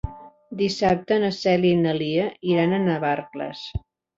[0.61, 3.65] Dissabte na Cèlia i na Lia iran a Navarcles.